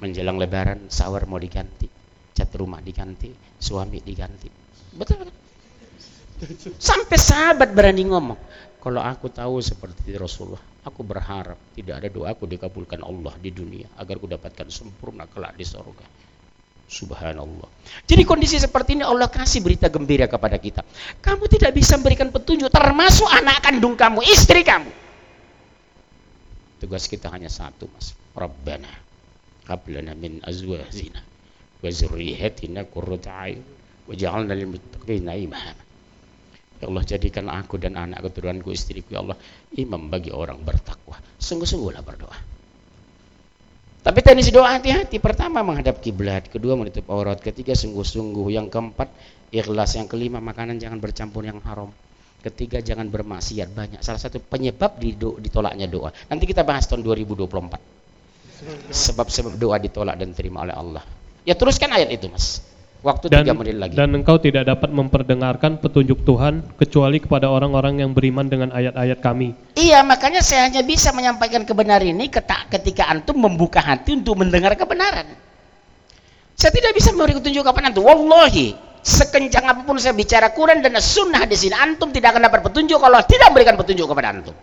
[0.00, 2.00] Menjelang lebaran, sahur mau diganti
[2.32, 3.28] cat rumah diganti,
[3.60, 4.48] suami diganti.
[4.96, 5.36] Betul betul.
[6.80, 8.40] Sampai sahabat berani ngomong,
[8.82, 14.18] kalau aku tahu seperti Rasulullah, aku berharap tidak ada doaku dikabulkan Allah di dunia agar
[14.18, 16.06] ku dapatkan sempurna kelak di surga.
[16.92, 17.70] Subhanallah.
[18.04, 20.84] Jadi kondisi seperti ini Allah kasih berita gembira kepada kita.
[21.24, 24.92] Kamu tidak bisa memberikan petunjuk termasuk anak kandung kamu, istri kamu.
[26.84, 28.12] Tugas kita hanya satu, Mas.
[28.36, 28.92] Rabbana
[29.70, 31.22] hablana min azwajina
[31.80, 33.64] wa zurriyatina qurrata a'yun
[34.10, 35.91] waj'alna lil muttaqina imama
[36.82, 39.38] Ya Allah jadikan aku dan anak keturunanku istriku ya Allah
[39.78, 41.14] imam bagi orang bertakwa.
[41.38, 42.34] Sungguh-sungguhlah berdoa.
[44.02, 45.22] Tapi teknis doa hati-hati.
[45.22, 49.06] Pertama menghadap kiblat, kedua menutup aurat, ketiga sungguh-sungguh, yang keempat
[49.54, 51.94] ikhlas, yang kelima makanan jangan bercampur yang haram.
[52.42, 54.02] Ketiga jangan bermaksiat banyak.
[54.02, 54.98] Salah satu penyebab
[55.38, 56.10] ditolaknya doa.
[56.26, 57.78] Nanti kita bahas tahun 2024.
[58.90, 61.06] Sebab-sebab doa ditolak dan terima oleh Allah.
[61.46, 62.58] Ya teruskan ayat itu mas.
[63.02, 63.98] Waktu dan, tiga menit lagi.
[63.98, 69.58] Dan engkau tidak dapat memperdengarkan petunjuk Tuhan kecuali kepada orang-orang yang beriman dengan ayat-ayat kami.
[69.74, 72.30] Iya, makanya saya hanya bisa menyampaikan kebenaran ini
[72.70, 75.34] ketika antum membuka hati untuk mendengar kebenaran.
[76.54, 78.06] Saya tidak bisa memberi petunjuk kepada antum.
[78.06, 82.70] Wallahi, sekencang apa pun saya bicara Quran dan sunnah di sini, antum tidak akan dapat
[82.70, 84.54] petunjuk kalau tidak memberikan petunjuk kepada antum.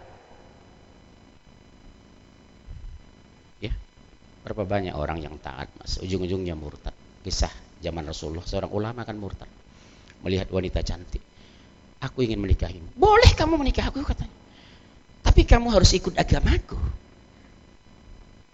[4.47, 6.95] Berapa banyak orang yang taat mas, ujung-ujungnya murtad.
[7.21, 9.49] Kisah zaman Rasulullah, seorang ulama kan murtad.
[10.23, 11.23] Melihat wanita cantik.
[11.99, 12.95] Aku ingin menikahimu.
[12.95, 14.31] Boleh kamu menikah aku katanya.
[15.23, 16.79] Tapi kamu harus ikut agamaku.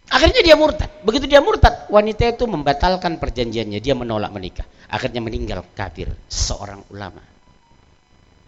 [0.10, 0.90] Akhirnya dia murtad.
[1.02, 3.82] Begitu dia murtad, wanita itu membatalkan perjanjiannya.
[3.82, 4.66] Dia menolak menikah.
[4.90, 6.10] Akhirnya meninggal kafir.
[6.30, 7.22] Seorang ulama.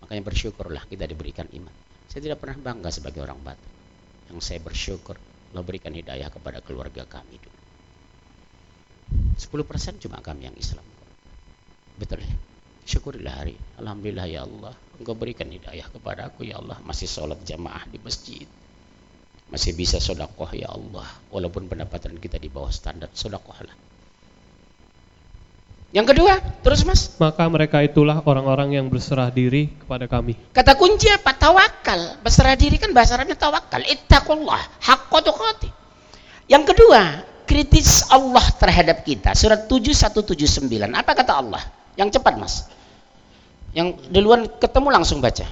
[0.06, 1.74] Makanya bersyukurlah kita diberikan iman.
[2.10, 3.68] Saya tidak pernah bangga sebagai orang batu.
[4.30, 5.18] Yang saya bersyukur
[5.58, 7.57] Allah berikan hidayah kepada keluarga kami dulu.
[9.38, 10.84] 10% cuma kami yang Islam.
[11.98, 12.34] Betul ya?
[12.88, 13.56] Syukurilah hari.
[13.82, 14.74] Alhamdulillah ya Allah.
[14.96, 16.80] Engkau berikan hidayah kepada aku ya Allah.
[16.88, 18.48] Masih sholat jamaah di masjid.
[19.52, 21.08] Masih bisa sodakoh ya Allah.
[21.28, 23.12] Walaupun pendapatan kita di bawah standar.
[23.12, 23.76] Sodakohlah.
[25.96, 27.16] Yang kedua, terus mas.
[27.16, 30.36] Maka mereka itulah orang-orang yang berserah diri kepada kami.
[30.52, 31.32] Kata kunci apa?
[31.32, 32.20] Tawakal.
[32.20, 33.84] Berserah diri kan bahasa Arabnya tawakal.
[33.88, 34.84] Ittaqullah.
[34.84, 35.70] Haqqa tuqati.
[36.52, 39.32] Yang kedua, kritis Allah terhadap kita.
[39.34, 40.68] Surat 7179.
[40.92, 41.64] Apa kata Allah?
[41.96, 42.68] Yang cepat mas.
[43.72, 45.48] Yang duluan ketemu langsung baca.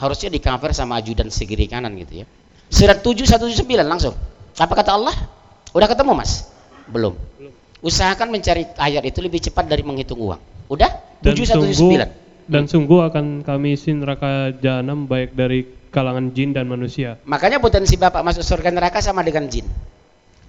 [0.00, 2.26] Harusnya di cover sama ajudan segiri kanan gitu ya.
[2.72, 4.16] Surat 7179 langsung.
[4.56, 5.14] Apa kata Allah?
[5.76, 6.48] Udah ketemu mas?
[6.88, 7.14] Belum.
[7.36, 7.52] Belum.
[7.78, 10.40] Usahakan mencari ayat itu lebih cepat dari menghitung uang.
[10.66, 10.90] Udah?
[11.22, 12.48] Dan 779.
[12.48, 17.20] Dan sungguh akan kami isi neraka jahanam baik dari kalangan jin dan manusia.
[17.28, 19.68] Makanya potensi Bapak masuk surga neraka sama dengan jin.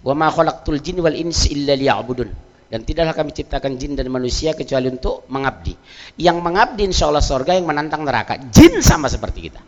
[0.04, 2.30] Wa ma khalaqtul jin wal insi illa liya'budun.
[2.70, 5.74] Dan tidaklah kami ciptakan jin dan manusia kecuali untuk mengabdi.
[6.22, 8.38] Yang mengabdi insya Allah surga yang menantang neraka.
[8.54, 9.62] Jin sama seperti kita.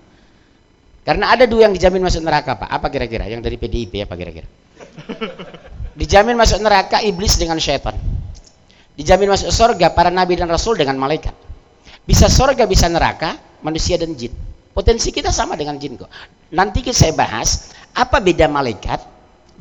[1.01, 2.69] Karena ada dua yang dijamin masuk neraka, Pak.
[2.69, 3.25] Apa kira-kira?
[3.25, 4.45] Yang dari PDIP apa kira-kira?
[5.99, 7.97] Dijamin masuk neraka iblis dengan syaitan.
[8.93, 11.33] Dijamin masuk surga para nabi dan rasul dengan malaikat.
[12.05, 13.33] Bisa surga, bisa neraka,
[13.65, 14.29] manusia dan jin.
[14.71, 16.07] Potensi kita sama dengan jin kok.
[16.53, 18.99] Nanti saya bahas apa beda malaikat,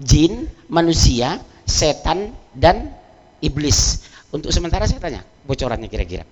[0.00, 2.90] jin, manusia, setan dan
[3.44, 4.08] iblis.
[4.30, 6.24] Untuk sementara saya tanya bocorannya kira-kira.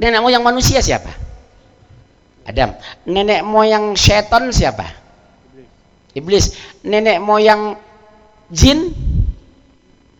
[0.00, 1.12] Nenek moyang manusia siapa?
[2.48, 2.72] Adam.
[3.04, 4.86] Nenek moyang setan siapa?
[6.16, 6.56] Iblis.
[6.84, 7.76] Nenek moyang
[8.48, 8.90] jin?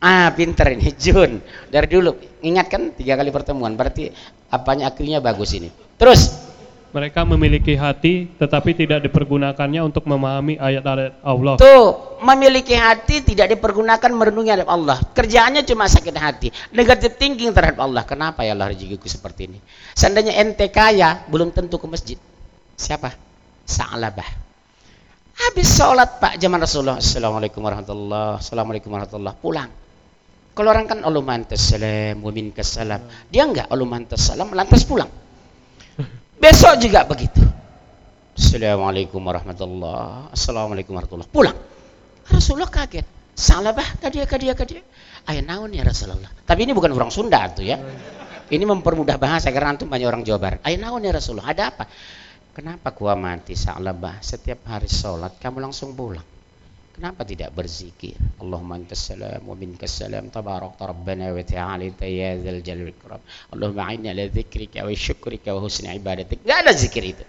[0.00, 1.40] Ah, pinter ini Jun.
[1.68, 3.76] Dari dulu ingat kan tiga kali pertemuan.
[3.76, 4.08] Berarti
[4.52, 5.68] apanya akhirnya bagus ini.
[6.00, 6.49] Terus
[6.90, 11.54] mereka memiliki hati tetapi tidak dipergunakannya untuk memahami ayat-ayat Allah.
[11.58, 14.98] Tuh, memiliki hati tidak dipergunakan merenungi ayat Allah.
[15.14, 18.02] Kerjaannya cuma sakit hati, negatif thinking terhadap Allah.
[18.02, 19.58] Kenapa ya Allah rezekiku seperti ini?
[19.94, 22.18] Seandainya ente kaya, belum tentu ke masjid.
[22.74, 23.14] Siapa?
[23.62, 24.50] Sa'labah.
[25.40, 27.00] Habis sholat Pak zaman Rasulullah.
[27.00, 29.70] Assalamualaikum warahmatullahi Assalamualaikum warahmatullahi Pulang.
[30.50, 33.00] Kalau orang kan Allahumma antas salam wa minkas salam.
[33.30, 35.08] Dia enggak Allahumma antas salam lantas pulang.
[36.40, 37.44] Besok juga begitu.
[38.32, 41.52] Assalamualaikum warahmatullahi Assalamualaikum warahmatullahi Pulang.
[42.32, 43.04] Rasulullah kaget.
[43.36, 44.80] Salah bah kadia kadia kadia.
[45.28, 46.32] Ayah naon ya Rasulullah.
[46.48, 47.76] Tapi ini bukan orang Sunda tuh ya.
[48.48, 50.60] Ini mempermudah bahasa karena antum banyak orang Jawa Barat.
[50.64, 51.52] Ayah naon ya Rasulullah.
[51.52, 51.84] Ada apa?
[52.56, 53.52] Kenapa gua mati
[54.00, 56.24] bah setiap hari sholat kamu langsung pulang?
[57.00, 58.12] Kenapa tidak berzikir?
[58.44, 63.24] Allahumma antas salam wa minkas salam tabarak rabbana wa ta'ala ya dzal jalal ikram.
[63.56, 66.44] Allahumma a'inna ala dzikrika wa syukrika wa husni ibadatik.
[66.44, 67.24] Enggak ada zikir itu.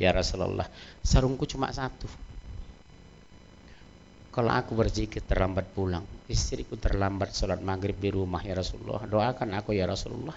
[0.00, 0.64] Ya Rasulullah,
[1.04, 2.08] sarungku cuma satu.
[4.32, 9.04] Kalau aku berzikir terlambat pulang, istriku terlambat sholat maghrib di rumah ya Rasulullah.
[9.04, 10.32] Doakan aku ya Rasulullah.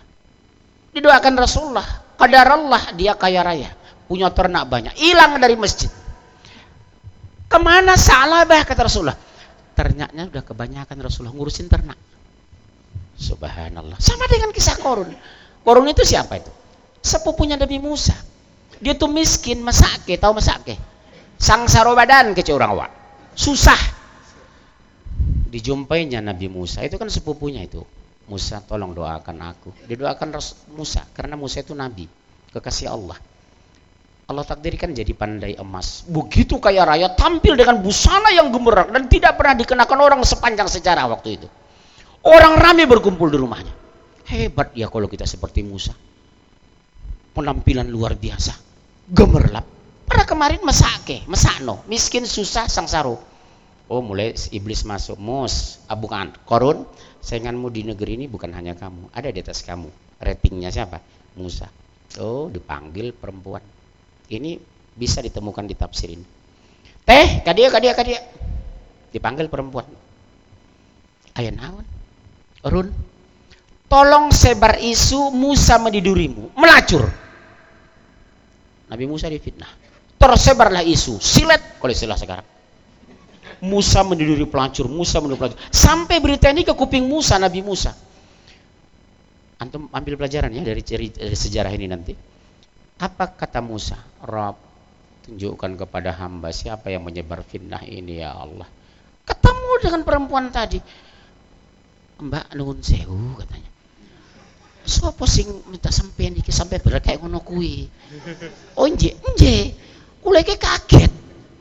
[0.92, 1.88] Didoakan Rasulullah.
[2.20, 3.72] Kadar Allah dia kaya raya,
[4.12, 5.88] punya ternak banyak, hilang dari masjid
[7.48, 9.18] Ke mana salabah kata Rasulullah?
[9.74, 11.96] Ternaknya udah kebanyakan Rasulullah ngurusin ternak.
[13.18, 13.98] Subhanallah.
[13.98, 15.10] Sama dengan kisah Korun.
[15.64, 16.52] Korun itu siapa itu?
[17.02, 18.14] Sepupunya Nabi Musa.
[18.78, 20.78] Dia tuh miskin, masake, tahu masake?
[21.38, 22.92] Sang sarobadan ke orang awak.
[23.34, 23.78] Susah.
[25.50, 26.84] Dijumpainya Nabi Musa.
[26.86, 27.82] Itu kan sepupunya itu.
[28.28, 29.72] Musa tolong doakan aku.
[29.88, 30.36] Didoakan
[30.76, 32.12] Musa karena Musa itu nabi,
[32.52, 33.16] kekasih Allah.
[34.28, 36.04] Allah takdirkan jadi pandai emas.
[36.04, 41.08] Begitu kaya raya, tampil dengan busana yang gemerlap dan tidak pernah dikenakan orang sepanjang sejarah
[41.08, 41.48] waktu itu.
[42.28, 43.72] Orang ramai berkumpul di rumahnya.
[44.28, 45.96] Hebat ya kalau kita seperti Musa.
[47.32, 48.52] Penampilan luar biasa.
[49.08, 49.64] Gemerlap.
[50.04, 53.16] Pada kemarin mesake, mesakno, miskin susah sangsaro.
[53.88, 56.84] Oh mulai iblis masuk, mus, ah, bukan, korun,
[57.24, 59.88] sainganmu di negeri ini bukan hanya kamu, ada di atas kamu.
[60.20, 61.00] Ratingnya siapa?
[61.40, 61.72] Musa.
[62.20, 63.77] Oh dipanggil perempuan
[64.32, 64.60] ini
[64.98, 66.26] bisa ditemukan di tafsir ini.
[67.08, 68.20] Teh, kadia kadia kadia.
[69.14, 69.88] Dipanggil perempuan.
[71.38, 71.86] Ayah naon?
[72.68, 72.90] Run.
[73.88, 77.08] Tolong sebar isu Musa mendidurimu, melacur.
[78.92, 79.72] Nabi Musa difitnah.
[80.20, 82.48] Tersebarlah isu, silet kalau istilah sekarang.
[83.64, 85.60] Musa mendiduri pelacur, Musa mendiduri pelacur.
[85.72, 87.96] Sampai berita ini ke kuping Musa, Nabi Musa.
[89.58, 92.14] Antum ambil pelajaran ya dari, dari sejarah ini nanti.
[92.98, 93.98] Apa kata Musa?
[94.28, 94.60] Rob,
[95.24, 98.68] tunjukkan kepada hamba siapa yang menyebar fitnah ini ya Allah.
[99.24, 100.80] Ketemu dengan perempuan tadi.
[102.18, 103.72] Mbak nuhun sewu katanya.
[104.88, 107.88] Sopo sing minta sampean iki sampai berat kayak ngono kuwi.
[108.80, 109.76] Oh nje, nje.
[110.24, 111.12] Kula iki kaget.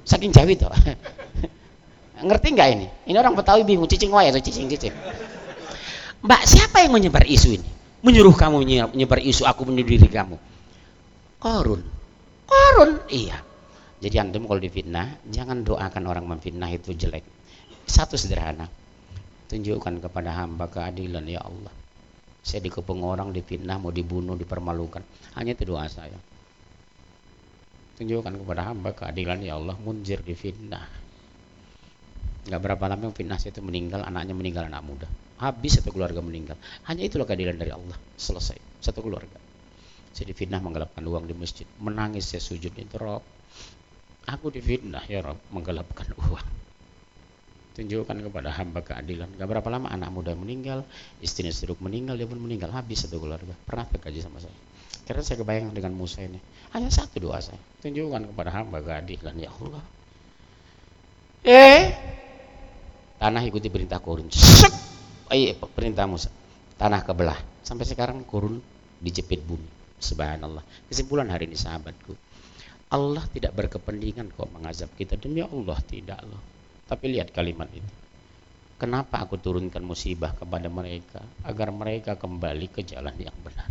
[0.07, 0.71] Saking Jawi to.
[2.27, 2.87] Ngerti nggak ini?
[3.11, 4.95] Ini orang Betawi bingung cicing wae atau cicing cicing.
[6.25, 7.69] Mbak, siapa yang menyebar isu ini?
[8.01, 8.63] Menyuruh kamu
[8.95, 10.39] menyebar isu aku mendiri kamu.
[11.43, 11.96] Korun.
[12.47, 13.43] Korun, iya.
[13.97, 17.25] Jadi antum kalau difitnah, jangan doakan orang memfitnah itu jelek.
[17.87, 18.71] Satu sederhana.
[19.47, 21.71] Tunjukkan kepada hamba keadilan ya Allah.
[22.47, 25.03] Saya dikepung orang difitnah, mau dibunuh, dipermalukan.
[25.35, 26.15] Hanya itu doa saya.
[27.99, 30.87] Tunjukkan kepada hamba keadilan ya Allah, munjir difitnah.
[32.47, 35.09] Gak berapa lama yang fitnah itu meninggal, anaknya meninggal anak muda.
[35.43, 36.55] Habis satu keluarga meninggal.
[36.87, 37.99] Hanya itulah keadilan dari Allah.
[38.15, 38.79] Selesai.
[38.79, 39.46] Satu keluarga.
[40.17, 41.69] Saya difitnah menggelapkan uang di masjid.
[41.77, 43.21] Menangis saya sujud itu Rob.
[44.25, 46.49] Aku difitnah ya Rob menggelapkan uang.
[47.77, 49.29] Tunjukkan kepada hamba keadilan.
[49.37, 50.89] Gak berapa lama anak muda meninggal,
[51.21, 52.73] istrinya seduk meninggal, dia pun meninggal.
[52.73, 53.53] Habis satu keluarga.
[53.69, 54.57] Pernah terkaji sama saya.
[55.05, 56.41] Karena saya kebayang dengan Musa ini.
[56.73, 57.61] Hanya satu doa saya.
[57.85, 59.37] Tunjukkan kepada hamba keadilan.
[59.37, 59.85] Ya Allah.
[61.45, 61.83] Eh,
[63.21, 64.33] tanah ikuti perintah kurun.
[64.33, 64.73] Sek.
[65.29, 66.33] Eh, perintah Musa.
[66.81, 67.37] Tanah kebelah.
[67.61, 68.65] Sampai sekarang kurun
[69.05, 69.76] dijepit bumi.
[70.01, 70.63] Subhanallah.
[70.89, 72.13] Kesimpulan hari ini sahabatku.
[72.93, 76.39] Allah tidak berkepentingan kok mengazab kita demi Allah tidak loh.
[76.87, 77.91] Tapi lihat kalimat itu.
[78.77, 83.67] Kenapa aku turunkan musibah kepada mereka agar mereka kembali ke jalan yang benar.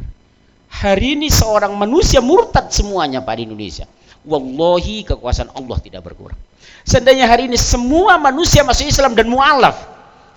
[0.75, 3.85] Hari ini seorang manusia murtad semuanya Pak di Indonesia.
[4.25, 6.35] Wallahi kekuasaan Allah tidak berkurang.
[6.83, 9.77] Seandainya hari ini semua manusia masuk Islam dan mu'alaf.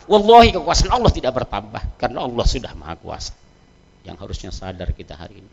[0.06, 1.82] Wallahi kekuasaan Allah tidak bertambah.
[1.96, 3.32] Karena Allah sudah maha kuasa.
[4.04, 5.50] Yang harusnya sadar kita hari ini.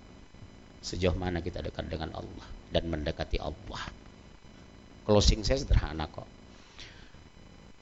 [0.86, 2.46] Sejauh mana kita dekat dengan Allah.
[2.70, 3.90] Dan mendekati Allah.
[5.02, 6.30] Closing saya sederhana kok.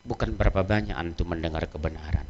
[0.07, 2.23] Bukan berapa banyak antum mendengar kebenaran.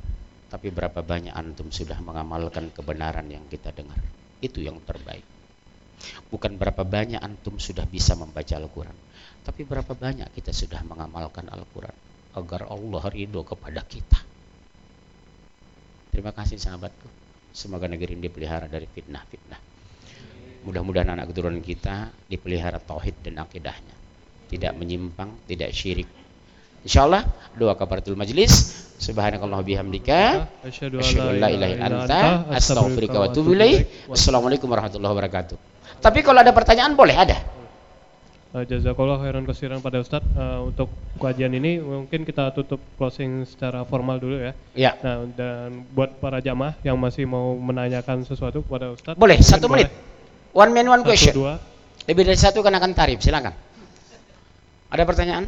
[0.49, 4.01] Tapi berapa banyak antum sudah mengamalkan kebenaran yang kita dengar.
[4.41, 5.25] Itu yang terbaik.
[6.33, 8.97] Bukan berapa banyak antum sudah bisa membaca Al-Quran.
[9.45, 11.97] Tapi berapa banyak kita sudah mengamalkan Al-Quran.
[12.33, 14.21] Agar Allah ridho kepada kita.
[16.09, 17.09] Terima kasih sahabatku.
[17.53, 19.72] Semoga negeri ini dipelihara dari fitnah-fitnah.
[20.63, 23.95] Mudah-mudahan anak keturunan kita dipelihara tauhid dan akidahnya.
[24.47, 26.07] Tidak menyimpang, tidak syirik.
[26.83, 27.23] Insyaallah
[27.55, 28.83] doa kafaratul majlis.
[28.99, 30.47] Subhanakallah bihamdika.
[30.63, 32.19] Asyhadu an la ilaha illa anta
[32.55, 34.07] astaghfiruka wa atubu ilaik.
[34.07, 35.57] Wassalamualaikum warahmatullahi wabarakatuh.
[35.99, 37.39] Tapi kalau ada pertanyaan boleh ada.
[38.53, 40.85] Uh, jazakallah khairan kesiran pada Ustadz uh, untuk
[41.17, 44.53] kajian ini mungkin kita tutup closing secara formal dulu ya.
[44.77, 44.91] Ya.
[45.01, 49.17] Nah dan buat para jamaah yang masih mau menanyakan sesuatu kepada Ustadz.
[49.17, 49.89] Boleh satu menit.
[50.53, 51.33] One man one satu, question.
[51.33, 51.53] Dua.
[52.05, 53.17] Lebih dari satu kan akan tarif.
[53.25, 53.53] Silakan.
[54.93, 55.45] Ada pertanyaan?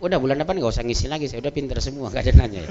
[0.00, 2.70] Udah bulan depan nggak usah ngisi lagi, saya udah pinter semua, gak ada nanya ya.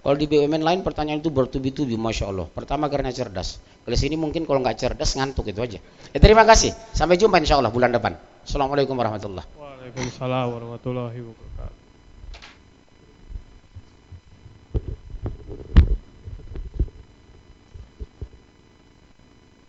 [0.00, 2.48] Kalau di BUMN lain pertanyaan itu bertubi-tubi, masya Allah.
[2.48, 3.60] Pertama karena cerdas.
[3.84, 5.78] Kalau sini mungkin kalau nggak cerdas ngantuk itu aja.
[6.10, 6.72] Ya, terima kasih.
[6.96, 8.16] Sampai jumpa insya Allah bulan depan.
[8.42, 11.79] Assalamualaikum warahmatullahi Waalaikumsalam warahmatullahi wabarakatuh.